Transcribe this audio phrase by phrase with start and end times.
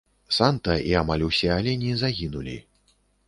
[0.37, 2.57] Санта і амаль усе алені загінулі.